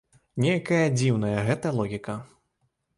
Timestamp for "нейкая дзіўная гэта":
0.45-1.77